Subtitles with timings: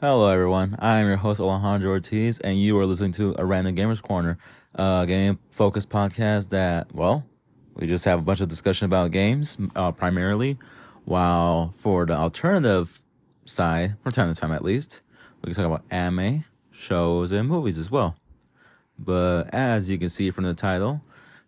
[0.00, 0.76] Hello, everyone.
[0.78, 4.38] I am your host, Alejandro Ortiz, and you are listening to a Random Gamers Corner,
[4.74, 7.26] a game focused podcast that, well,
[7.74, 10.56] we just have a bunch of discussion about games, uh, primarily,
[11.04, 13.02] while for the alternative
[13.44, 15.02] side, from time to time at least,
[15.42, 18.16] we can talk about anime, shows, and movies as well.
[18.98, 21.02] But as you can see from the title,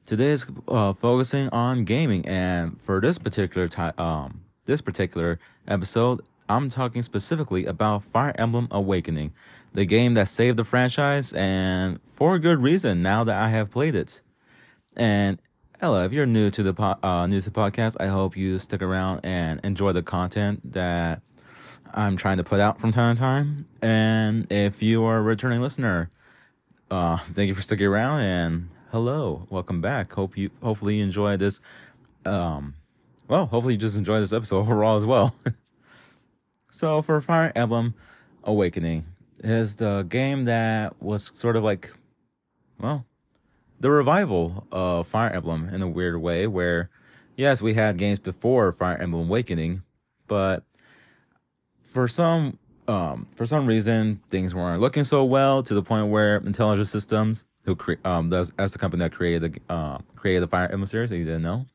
[0.04, 6.20] today is uh, focusing on gaming, and for this particular ti- um this particular episode,
[6.52, 9.32] I'm talking specifically about Fire Emblem Awakening,
[9.72, 13.00] the game that saved the franchise, and for good reason.
[13.00, 14.20] Now that I have played it,
[14.94, 15.40] and
[15.80, 18.58] Ella, if you're new to the po- uh, new to the podcast, I hope you
[18.58, 21.22] stick around and enjoy the content that
[21.94, 23.66] I'm trying to put out from time to time.
[23.80, 26.10] And if you are a returning listener,
[26.90, 30.12] uh, thank you for sticking around and hello, welcome back.
[30.12, 31.62] Hope you hopefully you enjoy this.
[32.26, 32.74] Um,
[33.26, 35.34] well, hopefully you just enjoy this episode overall as well.
[36.72, 37.94] so for Fire Emblem
[38.44, 39.04] Awakening
[39.44, 41.92] is the game that was sort of like,
[42.80, 43.04] well,
[43.78, 46.46] the revival of Fire Emblem in a weird way.
[46.46, 46.88] Where,
[47.36, 49.82] yes, we had games before Fire Emblem Awakening,
[50.26, 50.64] but
[51.82, 56.36] for some um, for some reason things weren't looking so well to the point where
[56.38, 60.48] Intelligent Systems, who cre- um, that's, that's the company that created the uh, created the
[60.48, 61.66] Fire Emblem series, that you didn't know.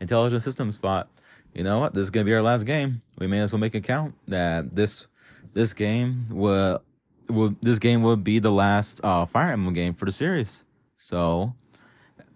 [0.00, 1.08] Intelligent Systems thought,
[1.54, 3.02] you know what, this is gonna be our last game.
[3.18, 4.14] We may as well make it count.
[4.28, 5.06] That this
[5.52, 6.82] this game will
[7.28, 10.64] will this game will be the last uh, Fire Emblem game for the series.
[10.96, 11.54] So,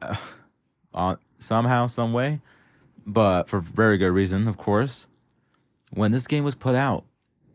[0.02, 0.16] uh,
[0.94, 2.40] uh, somehow, some way,
[3.06, 5.06] but for very good reason, of course.
[5.92, 7.04] When this game was put out,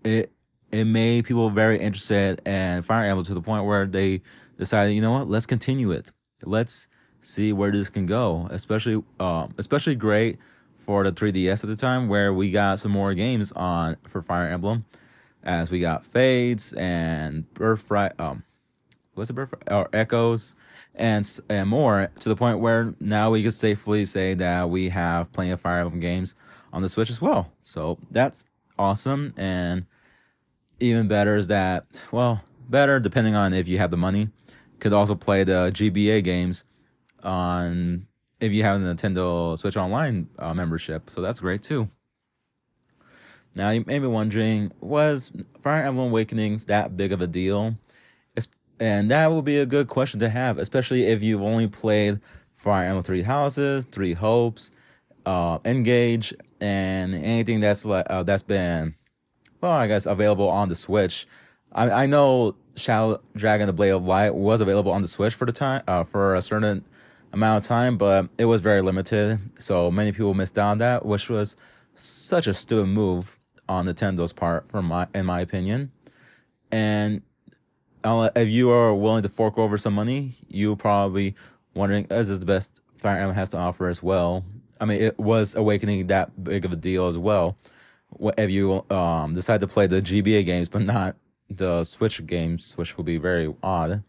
[0.03, 0.31] it
[0.71, 4.21] it made people very interested in Fire Emblem to the point where they
[4.57, 6.11] decided, you know what, let's continue it.
[6.43, 6.87] Let's
[7.19, 8.47] see where this can go.
[8.49, 10.39] Especially, um, especially great
[10.85, 14.47] for the 3DS at the time, where we got some more games on for Fire
[14.47, 14.85] Emblem,
[15.43, 18.19] as we got Fates and Birthright.
[18.19, 18.43] Um,
[19.13, 20.55] what's it Birthright or Echoes
[20.95, 25.31] and and more to the point where now we can safely say that we have
[25.31, 26.35] plenty of Fire Emblem games
[26.73, 27.51] on the Switch as well.
[27.63, 28.45] So that's
[28.79, 29.85] awesome and
[30.79, 34.27] even better is that well better depending on if you have the money
[34.79, 36.65] could also play the gba games
[37.21, 38.07] on
[38.41, 41.09] if you have the nintendo switch online uh, membership.
[41.09, 41.87] So that's great too.
[43.55, 45.31] Now you may be wondering was
[45.61, 47.77] fire emblem awakenings that big of a deal?
[48.79, 52.19] And that would be a good question to have especially if you've only played
[52.57, 54.71] fire emblem three houses three hopes
[55.25, 58.95] uh engage and anything that's like uh, that's been
[59.61, 61.27] well, I guess available on the Switch.
[61.71, 65.45] I, I know Shadow Dragon: The Blade of Light was available on the Switch for
[65.45, 66.83] the time uh, for a certain
[67.33, 69.39] amount of time, but it was very limited.
[69.59, 71.55] So many people missed out on that, which was
[71.93, 75.91] such a stupid move on Nintendo's part, from my in my opinion.
[76.71, 77.21] And
[78.03, 81.35] uh, if you are willing to fork over some money, you probably
[81.73, 84.43] wondering is this the best Fire Emblem has to offer as well.
[84.79, 87.57] I mean, it was Awakening that big of a deal as well
[88.37, 91.15] if you um decide to play the GBA games but not
[91.49, 94.03] the Switch games, which will be very odd.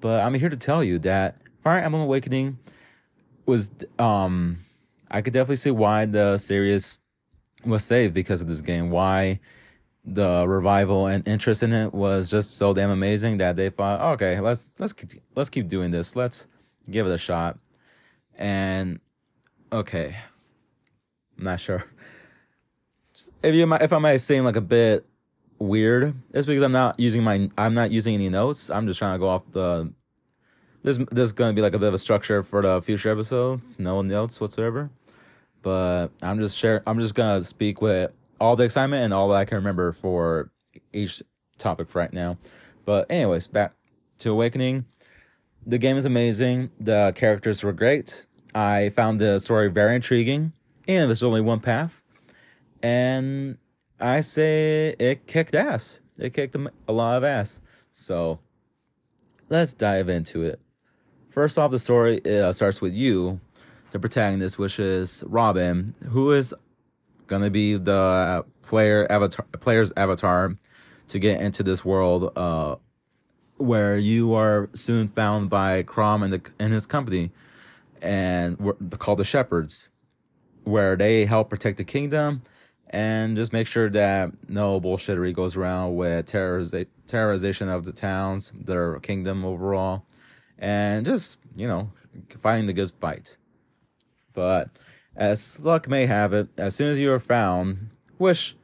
[0.00, 2.58] But I'm here to tell you that Fire Emblem Awakening
[3.46, 4.58] was um
[5.10, 7.00] I could definitely see why the series
[7.64, 8.90] was saved because of this game.
[8.90, 9.40] Why
[10.04, 14.40] the revival and interest in it was just so damn amazing that they thought, okay,
[14.40, 14.94] let's let's
[15.34, 16.16] let's keep doing this.
[16.16, 16.46] Let's
[16.90, 17.58] give it a shot.
[18.36, 19.00] And
[19.72, 20.16] okay,
[21.36, 21.84] I'm not sure
[23.42, 25.06] if you if I might seem like a bit
[25.58, 28.70] weird, it's because I'm not using my I'm not using any notes.
[28.70, 29.92] I'm just trying to go off the.
[30.88, 33.78] This is gonna be like a bit of a structure for the future episodes.
[33.78, 34.88] No one notes whatsoever,
[35.60, 36.82] but I'm just share.
[36.86, 38.10] I'm just gonna speak with
[38.40, 40.50] all the excitement and all that I can remember for
[40.94, 41.22] each
[41.58, 42.38] topic right now.
[42.86, 43.74] But anyways, back
[44.20, 44.86] to Awakening.
[45.66, 46.70] The game is amazing.
[46.80, 48.24] The characters were great.
[48.54, 50.54] I found the story very intriguing,
[50.86, 52.02] and there's only one path
[52.82, 53.58] and
[54.00, 56.00] I say it kicked ass.
[56.16, 57.60] It kicked a lot of ass.
[57.92, 58.38] So
[59.50, 60.60] let's dive into it.
[61.30, 63.40] First off, the story uh, starts with you,
[63.92, 66.54] the protagonist, which is Robin, who is
[67.26, 70.56] gonna be the player avatar, player's avatar
[71.08, 72.76] to get into this world, uh,
[73.56, 77.30] where you are soon found by Chrom and the and his company,
[78.00, 78.58] and
[78.98, 79.88] called the Shepherds,
[80.64, 82.42] where they help protect the kingdom
[82.90, 88.50] and just make sure that no bullshittery goes around with terroriza- terrorization of the towns,
[88.54, 90.04] their kingdom overall,
[90.58, 91.90] and just you know
[92.42, 93.36] fighting the good fight.
[94.32, 94.70] But
[95.16, 98.56] as luck may have it, as soon as you are found, which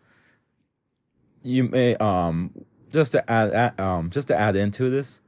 [1.42, 2.52] you may um
[2.92, 5.20] just to add, um just to add into this,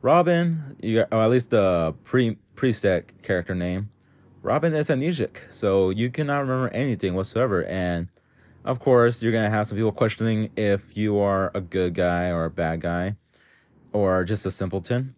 [0.00, 3.90] Robin, you or at least the pre preset character name,
[4.42, 7.64] Robin is amnesic, so you cannot remember anything whatsoever.
[7.64, 8.08] And
[8.64, 12.44] of course, you're gonna have some people questioning if you are a good guy or
[12.44, 13.16] a bad guy,
[13.92, 15.14] or just a simpleton.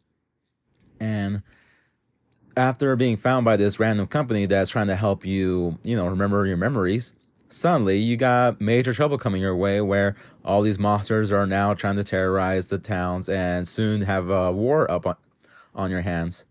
[1.00, 1.43] And
[2.56, 6.46] after being found by this random company that's trying to help you, you know, remember
[6.46, 7.14] your memories,
[7.49, 11.96] suddenly you got major trouble coming your way where all these monsters are now trying
[11.96, 15.17] to terrorize the towns and soon have a war up on,
[15.75, 16.44] on your hands.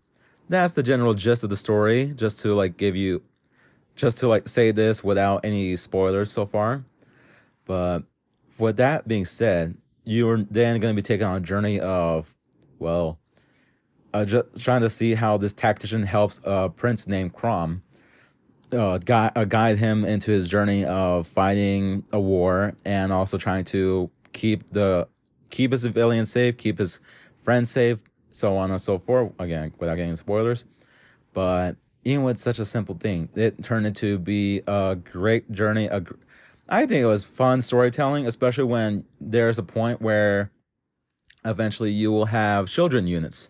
[0.48, 3.22] That's the general gist of the story, just to like give you
[3.96, 6.84] just to like say this without any spoilers so far.
[7.64, 8.00] But
[8.58, 12.34] with that being said, you're then going to be taken on a journey of,
[12.78, 13.18] well,
[14.14, 17.80] uh, just trying to see how this tactician helps a prince named Chrom
[18.72, 23.64] uh, guide, uh, guide him into his journey of fighting a war and also trying
[23.64, 25.08] to keep the
[25.50, 27.00] keep his civilians safe, keep his
[27.42, 27.98] friends safe,
[28.30, 29.32] so on and so forth.
[29.40, 30.64] Again, without getting spoilers,
[31.32, 35.86] but even with such a simple thing, it turned into be a great journey.
[35.86, 36.04] A,
[36.68, 40.52] I think it was fun storytelling, especially when there's a point where
[41.44, 43.48] eventually you will have children units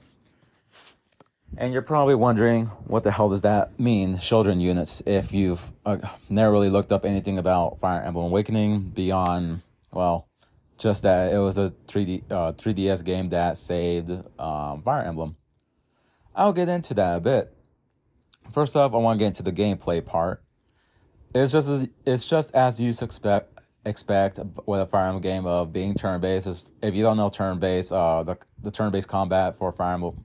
[1.59, 5.99] and you're probably wondering, what the hell does that mean, children units, if you've uh,
[6.29, 9.62] never really looked up anything about Fire Emblem Awakening beyond,
[9.93, 10.29] well,
[10.79, 15.37] just that it was a 3D, uh, 3DS game that saved um, Fire Emblem.
[16.35, 17.56] I'll get into that a bit.
[18.53, 20.43] First off, I want to get into the gameplay part.
[21.35, 23.51] It's just as, it's just as you expect
[23.87, 26.73] expect with a Fire Emblem game of being turn based.
[26.83, 30.25] If you don't know turn based, uh, the the turn based combat for Fire Emblem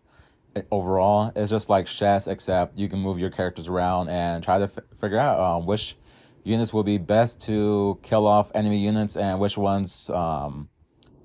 [0.71, 1.31] overall.
[1.35, 4.79] It's just like chess, except you can move your characters around and try to f-
[4.99, 5.97] figure out um, which
[6.43, 10.69] units will be best to kill off enemy units and which ones um,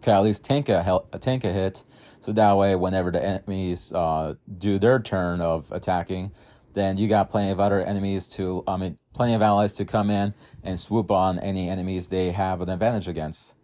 [0.03, 1.85] can at least tank a, hel- tank a hit.
[2.21, 6.33] So that way, whenever the enemies uh, do their turn of attacking,
[6.73, 10.11] then you got plenty of other enemies to, I mean, plenty of allies to come
[10.11, 13.55] in and swoop on any enemies they have an advantage against.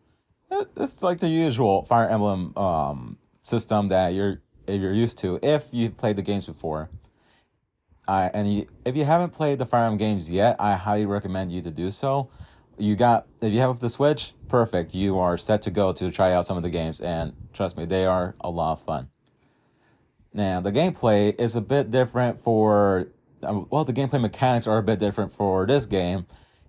[0.76, 5.68] It's like the usual Fire Emblem um, system that you're if you're used to if
[5.72, 6.90] you've played the games before.
[8.08, 11.52] I and you, if you haven't played the Fire Emblem games yet, I highly recommend
[11.52, 12.30] you to do so.
[12.78, 14.94] You got if you have the Switch, perfect.
[14.94, 17.84] You are set to go to try out some of the games, and trust me,
[17.84, 19.10] they are a lot of fun.
[20.32, 23.08] Now the gameplay is a bit different for
[23.42, 26.26] um, well, the gameplay mechanics are a bit different for this game.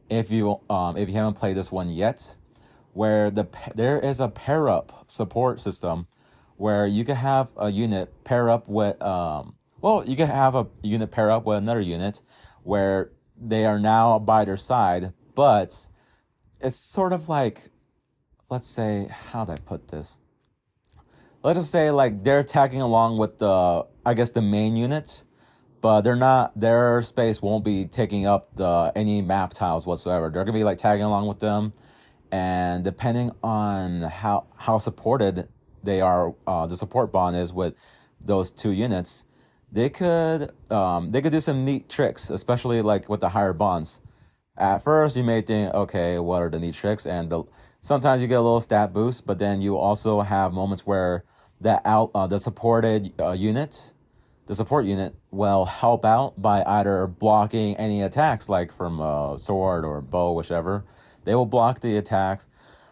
[0.10, 2.36] If you um if you haven't played this one yet,
[2.94, 6.08] where the there is a pair up support system
[6.62, 10.68] where you can have a unit pair up with um well you can have a
[10.84, 12.22] unit pair up with another unit
[12.62, 15.88] where they are now by their side but
[16.60, 17.72] it's sort of like
[18.52, 20.20] let's say how do i put this?
[21.44, 25.26] Let's just say like they're tagging along with the i guess the main units
[25.82, 30.30] but they're not their space won't be taking up the any map tiles whatsoever.
[30.30, 31.74] They're gonna be like tagging along with them
[32.32, 35.48] and depending on how how supported
[35.84, 37.76] they are uh, the support bond is with
[38.20, 39.26] those two units,
[39.72, 44.02] they could um, they could do some neat tricks, especially like with the higher bonds.
[44.58, 47.06] At first, you may think, okay, what are the neat tricks?
[47.08, 47.44] And the,
[47.80, 51.24] sometimes you get a little stat boost, but then you also have moments where
[51.62, 53.94] that out uh, the supported uh, unit,
[54.48, 59.86] the support unit, will help out by either blocking any attacks, like from a sword
[59.86, 60.84] or bow, whichever.
[61.24, 62.50] They will block the attacks,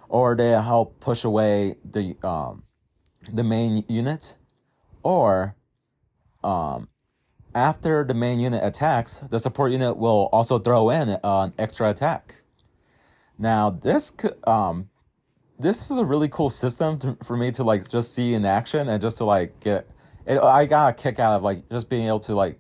[0.08, 2.64] or they help push away the um,
[3.36, 4.38] the main unit,
[5.04, 5.56] or
[6.44, 6.88] um,
[7.56, 12.36] after the main unit attacks, the support unit will also throw in an extra attack.
[13.38, 14.14] Now this
[14.46, 14.90] um,
[15.60, 18.88] this is a really cool system to, for me to like just see in action
[18.90, 19.88] and just to like get
[20.26, 20.40] it.
[20.40, 22.60] I got a kick out of like just being able to like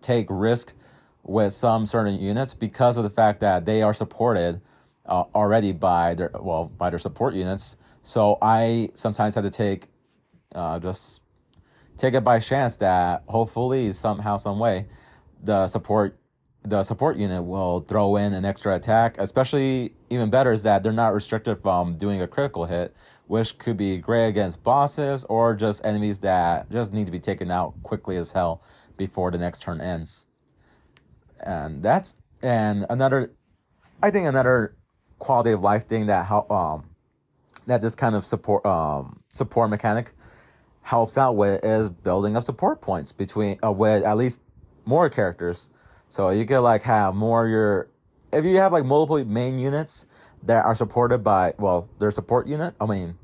[0.00, 0.74] take risk
[1.22, 4.60] with some certain units because of the fact that they are supported
[5.06, 7.76] uh, already by their well by their support units.
[8.02, 9.89] So I sometimes have to take
[10.54, 11.20] uh, just
[11.96, 14.86] take it by chance that hopefully somehow, some way,
[15.42, 16.16] the support
[16.62, 19.16] the support unit will throw in an extra attack.
[19.18, 22.94] Especially even better is that they're not restricted from doing a critical hit,
[23.28, 27.50] which could be great against bosses or just enemies that just need to be taken
[27.50, 28.62] out quickly as hell
[28.98, 30.26] before the next turn ends.
[31.40, 33.32] And that's and another,
[34.02, 34.76] I think another
[35.18, 36.90] quality of life thing that how um
[37.66, 40.12] that this kind of support um support mechanic
[40.90, 44.40] helps out with is building up support points between uh, with at least
[44.86, 45.70] more characters.
[46.08, 47.88] So you could like have more your
[48.32, 50.06] if you have like multiple main units,
[50.42, 52.74] that are supported by well their support unit.
[52.80, 53.16] I mean,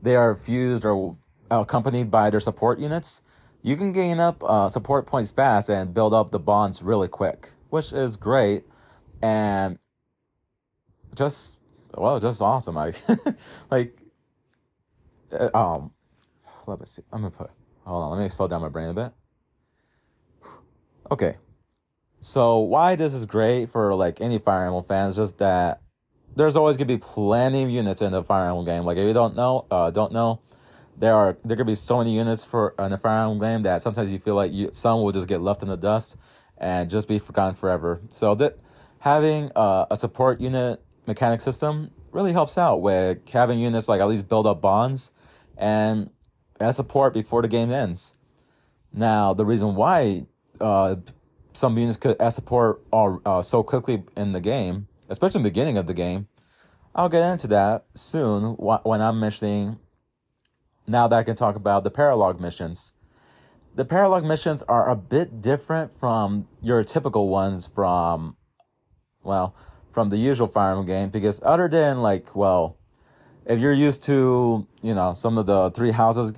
[0.00, 1.14] they are fused or
[1.50, 3.20] accompanied by their support units.
[3.62, 7.50] You can gain up uh, support points fast and build up the bonds really quick,
[7.68, 8.64] which is great,
[9.20, 9.78] and
[11.14, 11.58] just
[11.92, 12.78] well, just awesome.
[12.78, 12.94] I
[13.70, 13.94] like
[15.32, 15.92] uh, um.
[16.84, 17.02] See.
[17.12, 17.50] I'm gonna put.
[17.84, 18.18] Hold on.
[18.18, 19.12] Let me slow down my brain a bit.
[21.10, 21.38] Okay.
[22.20, 25.80] So why this is great for like any Fire Emblem fans, just that
[26.36, 28.84] there's always gonna be plenty of units in the Fire Emblem game.
[28.84, 30.40] Like if you don't know, uh, don't know,
[30.96, 33.82] there are there could be so many units for in the Fire Emblem game that
[33.82, 36.16] sometimes you feel like you some will just get left in the dust
[36.58, 38.02] and just be forgotten forever.
[38.10, 38.58] So that
[38.98, 44.08] having uh, a support unit mechanic system really helps out with having units like at
[44.08, 45.10] least build up bonds
[45.56, 46.10] and
[46.60, 48.14] as support before the game ends.
[48.92, 50.26] Now the reason why
[50.60, 50.96] uh,
[51.52, 55.50] some units could add support all, uh, so quickly in the game, especially in the
[55.50, 56.28] beginning of the game.
[56.94, 59.78] I'll get into that soon when I'm mentioning.
[60.86, 62.92] Now that I can talk about the paralog missions.
[63.76, 68.36] The paralog missions are a bit different from your typical ones from,
[69.22, 69.54] well,
[69.92, 72.76] from the usual Fire Emblem game because other than like, well,
[73.46, 76.32] if you're used to, you know, some of the three houses,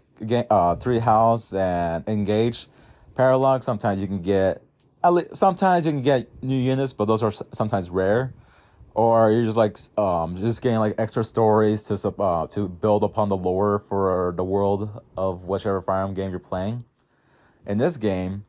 [0.51, 2.69] uh, three house and engage
[3.17, 4.63] paralog, sometimes you can get
[5.33, 8.33] sometimes you can get new units, but those are sometimes rare.
[8.95, 13.29] Or you're just like um just getting like extra stories to uh, to build upon
[13.29, 16.85] the lore for the world of whichever Fire Emblem game you're playing.
[17.67, 18.45] In this game,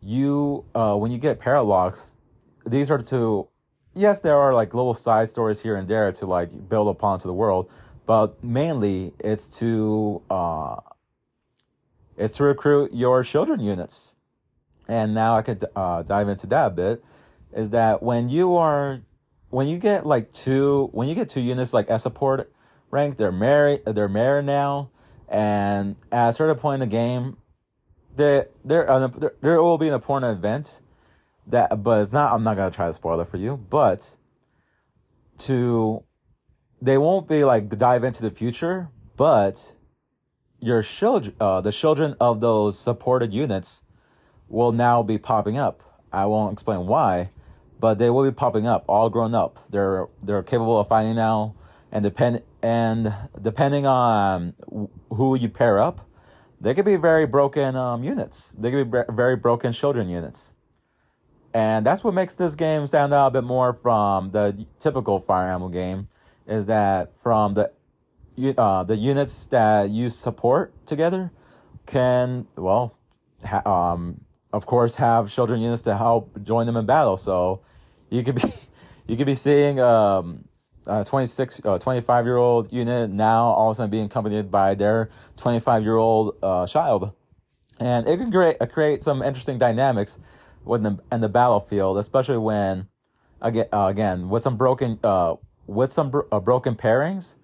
[0.00, 2.14] you uh when you get paralogs,
[2.64, 3.48] these are to
[3.94, 7.26] yes there are like little side stories here and there to like build upon to
[7.26, 7.68] the world,
[8.06, 10.76] but mainly it's to uh
[12.20, 14.14] it's to recruit your children units
[14.90, 17.04] and now I could uh, dive into that a bit,
[17.52, 19.00] is that when you are,
[19.48, 22.52] when you get like two, when you get two units like S support
[22.90, 24.90] rank, they're married, they're married now,
[25.28, 27.36] and at a certain point in the game,
[28.16, 28.84] there there,
[29.40, 30.80] there will be an important event
[31.46, 32.32] that, but it's not.
[32.32, 34.16] I'm not gonna try to spoil it for you, but
[35.38, 36.02] to
[36.82, 39.76] they won't be like dive into the future, but
[40.60, 43.82] your children, uh, the children of those supported units
[44.48, 45.82] will now be popping up.
[46.12, 47.30] I won't explain why,
[47.78, 49.58] but they will be popping up, all grown up.
[49.70, 51.54] They're they're capable of fighting now,
[51.90, 54.54] and depend and depending on
[55.10, 56.06] who you pair up,
[56.60, 58.52] they could be very broken um, units.
[58.58, 60.52] They could be very broken children units,
[61.54, 65.52] and that's what makes this game stand out a bit more from the typical Fire
[65.52, 66.08] Emblem game.
[66.46, 67.70] Is that from the
[68.56, 71.30] uh, the units that you support together
[71.86, 72.96] can well
[73.44, 74.20] ha- um,
[74.52, 77.16] of course, have children units to help join them in battle.
[77.16, 77.60] So
[78.10, 78.52] you could be
[79.06, 80.44] you could be seeing um,
[80.86, 84.74] a 26, uh, 25 year old unit now all of a sudden being accompanied by
[84.74, 87.12] their 25 year old uh, child.
[87.78, 90.18] And it can create, uh, create some interesting dynamics
[90.64, 92.88] with the, in the battlefield, especially when,
[93.40, 97.36] again, uh, again with some broken, uh, with some bro- uh, broken pairings,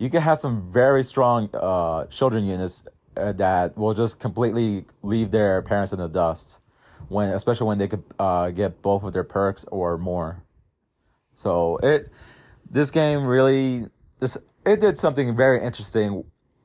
[0.00, 1.50] you can have some very strong
[2.10, 2.84] children units
[3.16, 6.62] uh, that will just completely leave their parents in the dust
[7.08, 10.42] when especially when they could uh, get both of their perks or more.
[11.34, 12.10] So it
[12.70, 13.86] this game really
[14.18, 16.24] this it did something very interesting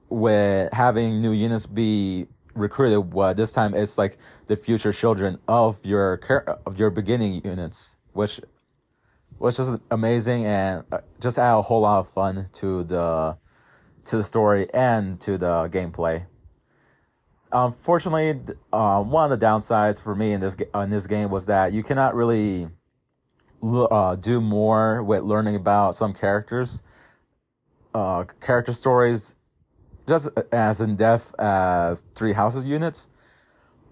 [0.09, 5.77] with having new units be recruited but this time it's like the future children of
[5.83, 6.21] your
[6.65, 8.39] of your beginning units which
[9.37, 13.37] which is amazing and uh, just add a whole lot of fun to the
[14.05, 16.25] to the story and to the gameplay
[17.55, 18.41] unfortunately,
[18.73, 21.83] uh, one of the downsides for me in this in this game was that you
[21.83, 22.67] cannot really
[23.63, 26.83] uh, do more with learning about some characters,
[27.93, 29.35] uh, character stories,
[30.07, 33.09] just as in depth as Three Houses units.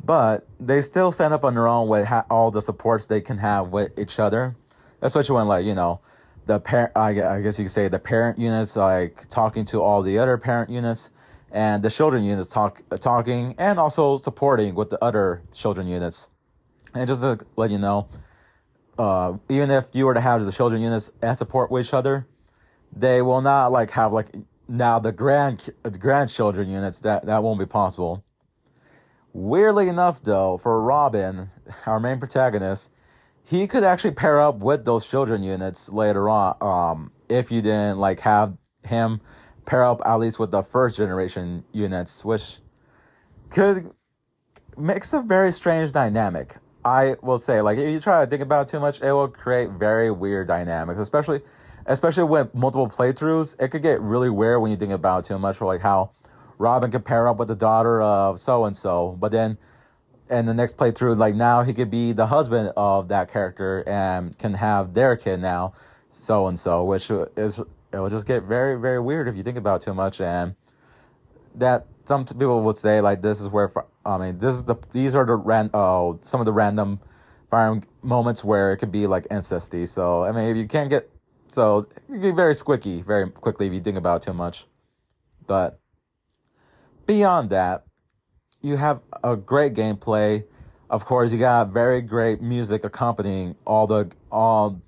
[0.06, 3.38] But they still stand up on their own with ha- all the supports they can
[3.38, 4.56] have with each other,
[5.04, 6.00] especially when like you know
[6.48, 6.92] the parent.
[6.96, 10.72] I guess you could say the parent units like talking to all the other parent
[10.72, 11.12] units
[11.52, 16.30] and the children units talk talking and also supporting with the other children units.
[16.96, 18.08] And just to let you know,
[18.98, 22.28] uh, even if you were to have the children units and support with each other,
[22.96, 24.28] they will not like have like
[24.68, 25.70] now the grand
[26.00, 28.24] grandchildren units that that won't be possible.
[29.34, 31.50] Weirdly enough, though, for Robin,
[31.88, 32.92] our main protagonist,
[33.46, 36.56] he could actually pair up with those children units later on.
[36.62, 38.58] Um, if you didn't like have
[38.88, 39.22] him
[39.66, 42.58] pair up at least with the first generation units, which
[43.50, 43.92] could
[44.78, 46.56] makes a very strange dynamic.
[46.86, 49.30] I will say, like, if you try to think about it too much, it will
[49.30, 51.42] create very weird dynamics, especially
[51.86, 55.40] especially with multiple playthroughs, it could get really weird when you think about it too
[55.40, 55.58] much.
[55.58, 56.12] For like how
[56.58, 59.58] Robin could pair up with the daughter of so and so, but then
[60.30, 64.38] in the next playthrough, like now he could be the husband of that character and
[64.38, 65.74] can have their kid now,
[66.10, 69.58] so and so, which is it will just get very very weird if you think
[69.58, 70.56] about it too much and
[71.56, 73.72] that some people would say like this is where
[74.06, 77.00] I mean this is the these are the ran oh some of the random
[77.50, 79.88] fire moments where it could be like incesty.
[79.88, 81.10] So I mean if you can't get
[81.50, 84.66] so get very squicky very quickly if you think about too much.
[85.46, 85.80] But
[87.06, 87.86] beyond that,
[88.64, 90.46] you have a great gameplay.
[90.90, 94.82] Of course, you got very great music accompanying all the all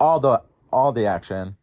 [0.00, 0.42] all the
[0.72, 1.56] all the action.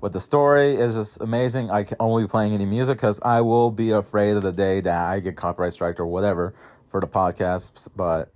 [0.00, 1.70] But the story is just amazing.
[1.70, 4.82] I can only be playing any music because I will be afraid of the day
[4.82, 6.54] that I get copyright striked or whatever
[6.90, 7.88] for the podcast.
[7.96, 8.30] But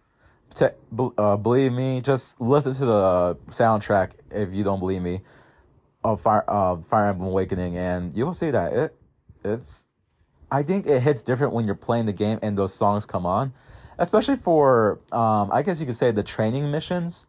[1.18, 5.20] uh, believe me, just listen to the soundtrack if you don't believe me
[6.02, 8.96] of Fire uh, Fire Emblem Awakening, and you will see that it
[9.44, 9.87] it's.
[10.50, 13.52] I think it hits different when you're playing the game and those songs come on,
[13.98, 17.26] especially for um, I guess you could say the training missions,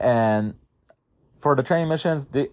[0.00, 0.54] and
[1.40, 2.50] for the training missions, the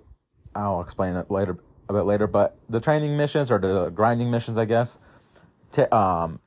[0.53, 1.57] I'll explain it later
[1.89, 2.27] a bit later.
[2.27, 4.99] But the training missions or the grinding missions, I guess,
[5.91, 6.39] um,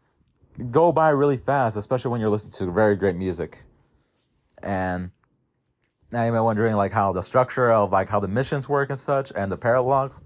[0.71, 3.63] go by really fast, especially when you're listening to very great music.
[4.63, 5.11] And
[6.11, 8.91] now you may be wondering like how the structure of like how the missions work
[8.91, 10.21] and such, and the paralogs.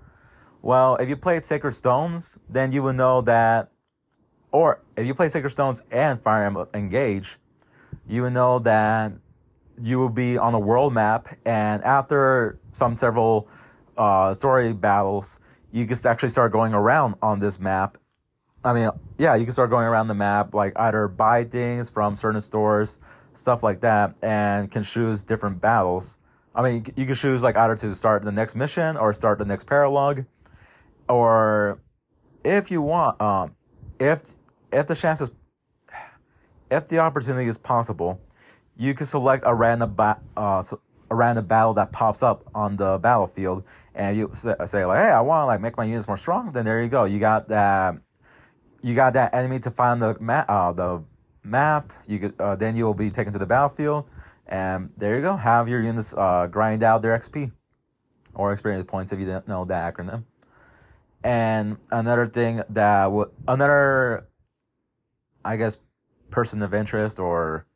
[0.64, 3.72] Well, if you played Sacred Stones, then you would know that,
[4.52, 7.36] or if you play Sacred Stones and Fire Emblem Engage,
[8.06, 9.12] you would know that
[9.82, 13.48] you will be on a world map, and after some several
[13.98, 15.40] uh, story battles,
[15.72, 17.98] you can actually start going around on this map.
[18.64, 22.14] I mean, yeah, you can start going around the map, like either buy things from
[22.14, 23.00] certain stores,
[23.32, 26.18] stuff like that, and can choose different battles.
[26.54, 29.44] I mean, you can choose like either to start the next mission or start the
[29.44, 30.24] next paralog,
[31.12, 31.78] or
[32.42, 33.54] if you want, um,
[34.00, 34.22] if
[34.72, 35.30] if the chances,
[36.70, 38.18] if the opportunity is possible,
[38.78, 40.62] you can select a random ba- uh,
[41.10, 43.62] a random battle that pops up on the battlefield,
[43.94, 46.64] and you say like, "Hey, I want to like make my units more strong." Then
[46.64, 47.04] there you go.
[47.04, 47.96] You got that.
[48.80, 50.46] You got that enemy to find the map.
[50.48, 51.04] Uh, the
[51.44, 51.92] map.
[52.08, 54.08] You could uh, then you will be taken to the battlefield,
[54.46, 55.36] and there you go.
[55.36, 57.52] Have your units uh, grind out their XP
[58.34, 60.24] or experience points if you didn't know that acronym.
[61.24, 64.26] And another thing that would another,
[65.44, 65.78] I guess,
[66.30, 67.66] person of interest or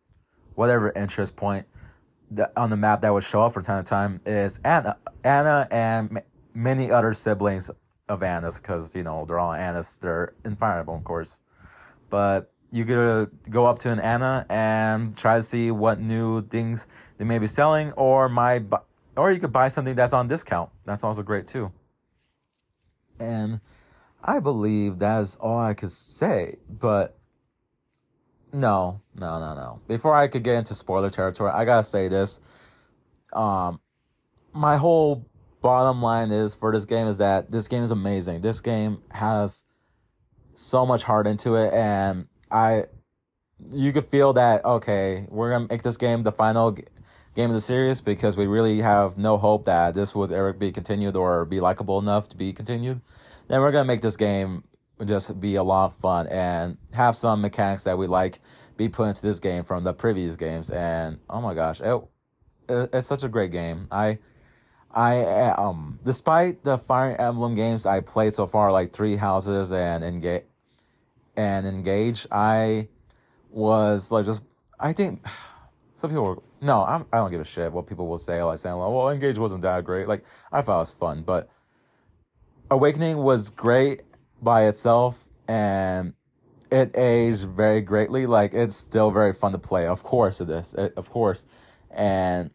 [0.54, 1.66] whatever interest point
[2.32, 5.68] that on the map that would show up from time to time is Anna, Anna,
[5.70, 6.20] and
[6.54, 7.70] many other siblings
[8.08, 9.98] of Anna's because you know they're all Anna's.
[9.98, 11.40] They're in of course,
[12.10, 16.42] but you could uh, go up to an Anna and try to see what new
[16.48, 16.86] things
[17.18, 18.62] they may be selling, or my,
[19.16, 20.70] or you could buy something that's on discount.
[20.84, 21.72] That's also great too.
[23.18, 23.60] And
[24.22, 27.16] I believe that is all I could say, but
[28.52, 29.80] no, no, no, no.
[29.86, 32.40] Before I could get into spoiler territory, I gotta say this.
[33.32, 33.80] Um,
[34.52, 35.26] my whole
[35.60, 38.40] bottom line is for this game is that this game is amazing.
[38.40, 39.64] This game has
[40.54, 42.84] so much heart into it, and I,
[43.72, 46.76] you could feel that okay, we're gonna make this game the final
[47.36, 50.72] game of the series because we really have no hope that this would ever be
[50.72, 53.02] continued or be likable enough to be continued.
[53.48, 54.64] Then we're gonna make this game
[55.04, 58.40] just be a lot of fun and have some mechanics that we like
[58.78, 60.70] be put into this game from the previous games.
[60.70, 62.02] And oh my gosh, it,
[62.70, 63.86] it it's such a great game.
[63.90, 64.18] I
[64.90, 70.02] I um despite the Fire Emblem games I played so far, like Three Houses and
[70.02, 70.44] Engage
[71.36, 72.88] and Engage, I
[73.50, 74.42] was like just
[74.80, 75.22] I think
[75.96, 78.42] some people were no, I'm, I don't give a shit what people will say.
[78.42, 80.08] Like saying, well, Engage wasn't that great.
[80.08, 81.48] Like I thought it was fun, but
[82.70, 84.02] Awakening was great
[84.42, 86.14] by itself and
[86.70, 88.26] it aged very greatly.
[88.26, 89.86] Like it's still very fun to play.
[89.86, 90.74] Of course it is.
[90.74, 91.46] It, of course.
[91.90, 92.50] And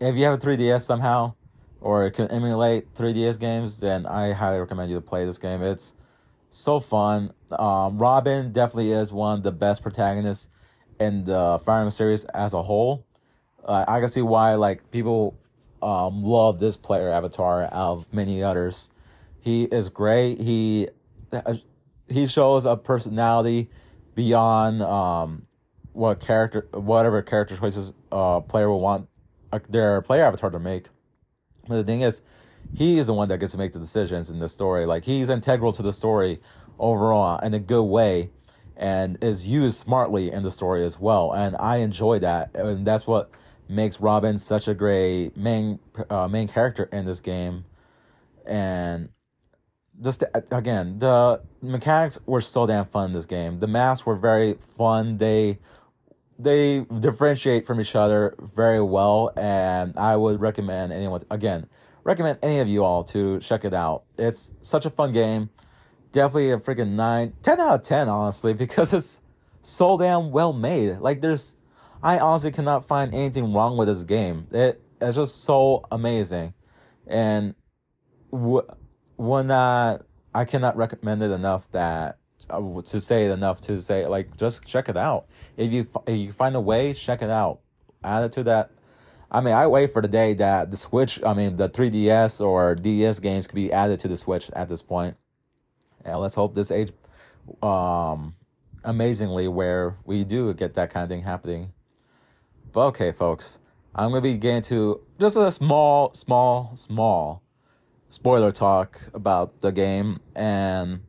[0.00, 1.34] if you have a 3DS somehow
[1.80, 5.62] or can emulate 3DS games, then I highly recommend you to play this game.
[5.62, 5.94] It's
[6.50, 7.32] so fun.
[7.50, 10.48] Um, Robin definitely is one of the best protagonists
[10.98, 13.06] in the Fire Emblem series as a whole.
[13.64, 15.38] Uh, I can see why like people
[15.82, 18.90] um, love this player avatar of many others.
[19.40, 20.40] He is great.
[20.40, 20.88] He
[22.08, 23.68] he shows a personality
[24.14, 25.46] beyond um,
[25.92, 29.08] what character, whatever character choices uh player will want
[29.52, 30.88] uh, their player avatar to make.
[31.68, 32.22] But the thing is,
[32.74, 34.86] he is the one that gets to make the decisions in the story.
[34.86, 36.40] Like he's integral to the story
[36.78, 38.30] overall in a good way,
[38.76, 41.32] and is used smartly in the story as well.
[41.32, 43.30] And I enjoy that, and that's what
[43.68, 45.78] makes Robin such a great main
[46.10, 47.64] uh, main character in this game,
[48.44, 49.08] and
[50.02, 53.58] just again the mechanics were so damn fun in this game.
[53.60, 55.18] The maps were very fun.
[55.18, 55.58] They
[56.38, 61.66] they differentiate from each other very well, and I would recommend anyone again
[62.06, 64.04] recommend any of you all to check it out.
[64.16, 65.50] It's such a fun game.
[66.16, 69.20] Definitely a freaking 9, 10 out of 10, honestly, because it's
[69.60, 70.96] so damn well made.
[70.98, 71.56] Like, there's,
[72.02, 74.46] I honestly cannot find anything wrong with this game.
[74.50, 76.54] It, it's just so amazing.
[77.06, 77.54] And
[78.32, 78.66] w-
[79.16, 79.98] when uh,
[80.34, 82.16] I cannot recommend it enough that,
[82.48, 85.26] uh, to say it enough to say, like, just check it out.
[85.58, 87.60] If you, if you find a way, check it out.
[88.02, 88.70] Add it to that
[89.30, 92.74] I mean, I wait for the day that the Switch, I mean, the 3DS or
[92.74, 95.16] DS games could be added to the Switch at this point.
[96.04, 96.92] And let's hope this age
[97.62, 98.34] um,
[98.84, 101.72] amazingly where we do get that kind of thing happening.
[102.72, 103.58] But okay, folks,
[103.94, 107.42] I'm to be getting to just a small, small, small
[108.10, 110.20] spoiler talk about the game.
[110.34, 111.00] And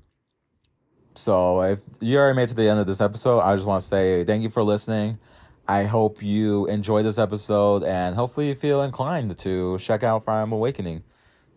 [1.15, 3.87] so if you already made to the end of this episode, I just want to
[3.87, 5.19] say thank you for listening.
[5.67, 10.43] I hope you enjoyed this episode and hopefully you feel inclined to check out Fire
[10.43, 11.03] Emblem Awakening.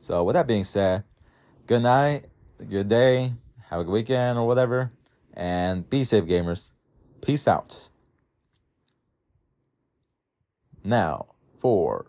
[0.01, 1.05] So, with that being said,
[1.67, 2.25] good night,
[2.65, 3.35] good day,
[3.69, 4.93] have a good weekend or whatever,
[5.35, 6.71] and be safe, gamers.
[7.23, 7.89] Peace out.
[10.83, 11.27] Now,
[11.59, 12.07] for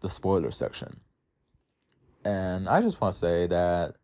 [0.00, 1.00] the spoiler section.
[2.24, 3.94] And I just want to say that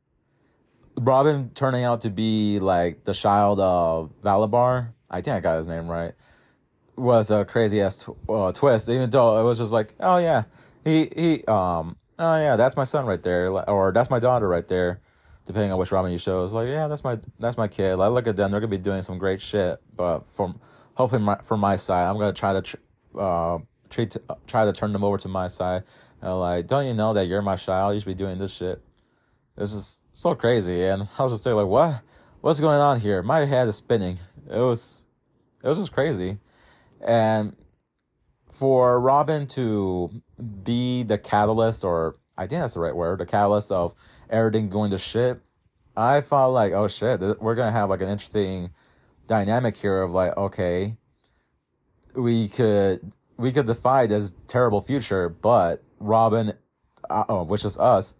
[0.96, 5.66] Robin turning out to be like the child of Validar, I think I got his
[5.66, 6.14] name right
[6.96, 8.88] was a crazy ass uh, twist.
[8.88, 10.44] Even though it was just like, oh yeah,
[10.84, 14.66] he he um oh yeah, that's my son right there, or that's my daughter right
[14.66, 15.00] there,
[15.46, 16.44] depending on which ramen you show.
[16.44, 17.92] It's like yeah, that's my that's my kid.
[17.94, 19.80] I look at them; they're gonna be doing some great shit.
[19.96, 20.60] But from
[20.94, 24.92] hopefully my, from my side, I'm gonna try to tr- uh treat try to turn
[24.92, 25.84] them over to my side.
[26.20, 27.94] And like, don't you know that you're my child?
[27.94, 28.82] You should be doing this shit.
[29.56, 32.02] This is so crazy, and I was just like, what?
[32.40, 33.22] What's going on here?
[33.22, 34.18] My head is spinning.
[34.48, 35.06] It was,
[35.64, 36.38] it was just crazy.
[37.00, 37.56] And
[38.52, 40.22] for Robin to
[40.62, 43.94] be the catalyst, or I think that's the right word, the catalyst of
[44.30, 45.40] everything going to shit,
[45.96, 48.70] I felt like, oh shit, we're gonna have like an interesting
[49.26, 50.96] dynamic here of like, okay,
[52.14, 56.54] we could we could defy this terrible future, but Robin,
[57.08, 58.14] uh, oh, which is us,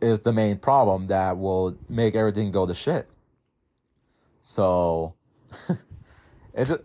[0.00, 3.08] is the main problem that will make everything go to shit.
[4.42, 5.14] So
[6.54, 6.80] it just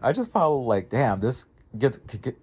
[0.00, 1.46] I just felt like damn this
[1.76, 1.98] gets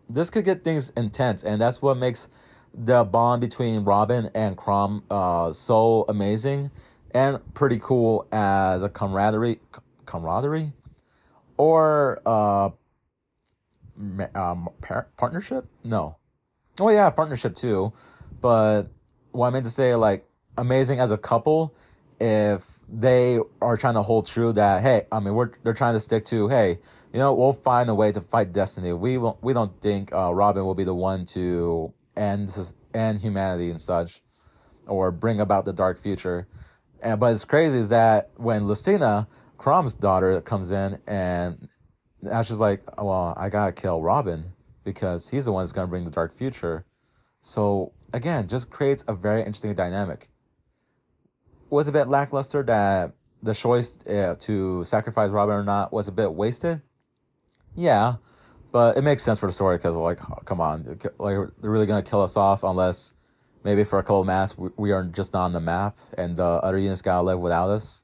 [0.09, 2.29] this could get things intense and that's what makes
[2.77, 6.71] the bond between Robin and Chrom uh so amazing
[7.11, 9.59] and pretty cool as a camaraderie
[10.05, 10.73] camaraderie
[11.57, 12.69] or uh
[14.35, 15.65] um par- partnership?
[15.83, 16.17] No.
[16.79, 17.93] Oh yeah partnership too.
[18.41, 18.83] But
[19.31, 21.73] what I meant to say like amazing as a couple
[22.19, 25.99] if they are trying to hold true that hey, I mean we're they're trying to
[25.99, 26.79] stick to hey,
[27.13, 28.91] you know we'll find a way to fight destiny.
[28.91, 32.53] We won't, we don't think uh, Robin will be the one to end
[32.93, 34.21] end humanity and such,
[34.87, 36.47] or bring about the dark future.
[37.01, 41.67] And but it's crazy is that when Lucina, Chrom's daughter, comes in and
[42.29, 46.05] Ash is like, well, I gotta kill Robin because he's the one that's gonna bring
[46.05, 46.85] the dark future.
[47.41, 50.29] So again, just creates a very interesting dynamic
[51.69, 56.11] was a bit lackluster that the choice uh, to sacrifice Robin or not was a
[56.11, 56.81] bit wasted.
[57.75, 58.15] Yeah,
[58.75, 61.85] but it makes sense for the story because like, oh, come on, like they're really
[61.85, 63.13] gonna kill us off unless
[63.63, 66.35] maybe for a couple of maps we, we are just not on the map and
[66.35, 68.03] the other units gotta live without us.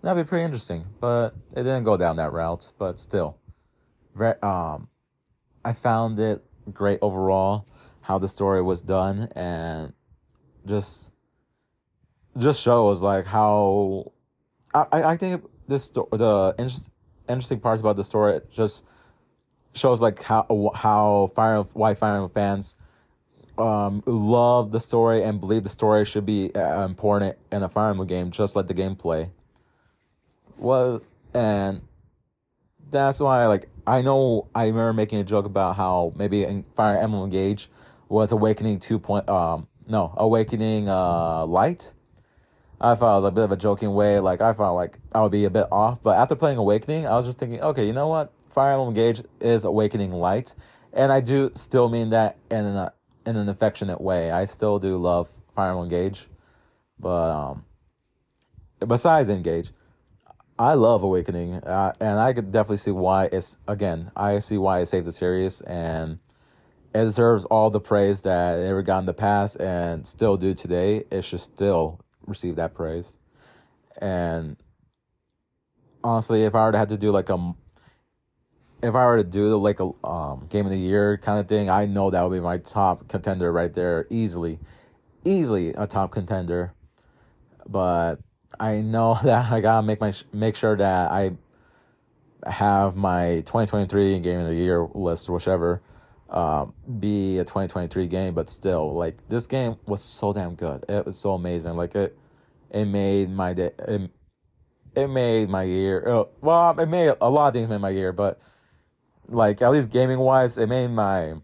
[0.00, 2.72] That'd be pretty interesting, but it didn't go down that route.
[2.78, 3.36] But still,
[4.14, 4.88] very um,
[5.62, 6.42] I found it
[6.72, 7.66] great overall
[8.00, 9.92] how the story was done and
[10.64, 11.10] just
[12.38, 14.10] just shows like how
[14.72, 16.90] I I think this the inter-
[17.28, 18.86] interesting parts about the story just
[19.74, 22.76] shows like how how Fire why Fire Emblem fans
[23.56, 27.90] um love the story and believe the story should be uh, important in a Fire
[27.90, 29.30] Emblem game just like the gameplay.
[30.56, 31.02] Well,
[31.34, 31.82] and
[32.90, 36.98] that's why like I know I remember making a joke about how maybe in Fire
[36.98, 37.70] Emblem Engage
[38.08, 41.92] was Awakening two point um no Awakening uh Light
[42.80, 44.20] I thought it was a bit of a joking way.
[44.20, 47.14] Like I felt like I would be a bit off, but after playing Awakening, I
[47.16, 48.32] was just thinking, okay, you know what?
[48.58, 50.56] Fire Emblem Engage is Awakening Light,
[50.92, 52.90] and I do still mean that in an
[53.24, 54.32] in an affectionate way.
[54.32, 56.26] I still do love Fire Emblem Engage,
[56.98, 57.64] but um,
[58.84, 59.70] besides Engage,
[60.58, 64.10] I love Awakening, uh, and I could definitely see why it's again.
[64.16, 66.18] I see why it saved the series, and
[66.92, 70.52] it deserves all the praise that it ever got in the past and still do
[70.52, 71.04] today.
[71.12, 73.18] It should still receive that praise.
[74.02, 74.56] And
[76.02, 77.54] honestly, if I were to have to do like a,
[78.82, 81.48] if I were to do the like a um, game of the year kind of
[81.48, 84.58] thing, I know that would be my top contender right there, easily,
[85.24, 86.72] easily a top contender.
[87.66, 88.16] But
[88.58, 91.32] I know that I gotta make my make sure that I
[92.46, 95.82] have my 2023 game of the year list whichever
[96.30, 100.84] um, be a 2023 game, but still, like this game was so damn good.
[100.88, 101.74] It was so amazing.
[101.74, 102.18] Like it,
[102.70, 103.70] it made my day.
[103.78, 104.10] It,
[104.94, 106.06] it made my year.
[106.06, 108.40] Oh, well, it made a lot of things made my year, but
[109.28, 111.34] like at least gaming wise, it made my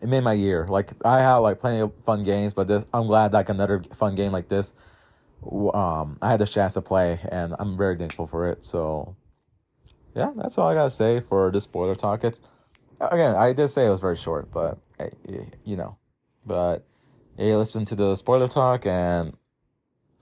[0.00, 0.66] it made my year.
[0.68, 4.14] Like I had like plenty of fun games, but this I'm glad like another fun
[4.14, 4.74] game like this.
[5.44, 8.64] Um, I had the chance to play, and I'm very thankful for it.
[8.64, 9.16] So,
[10.14, 12.24] yeah, that's all I gotta say for this spoiler talk.
[12.24, 12.40] It's
[13.00, 14.78] again, I did say it was very short, but
[15.64, 15.96] you know,
[16.46, 16.84] but
[17.36, 19.36] hey, listen to the spoiler talk, and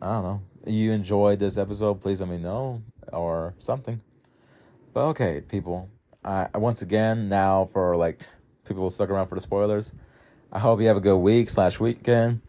[0.01, 0.43] I don't know.
[0.67, 2.01] You enjoyed this episode?
[2.01, 4.01] Please let me know or something.
[4.93, 5.89] But okay, people.
[6.25, 8.27] I once again now for like
[8.67, 9.93] people stuck around for the spoilers.
[10.53, 12.41] I hope you have a good week slash weekend,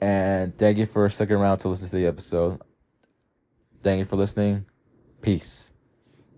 [0.00, 2.60] and thank you for sticking around to listen to the episode.
[3.82, 4.66] Thank you for listening.
[5.22, 5.72] Peace.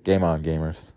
[0.04, 0.95] Game on, gamers.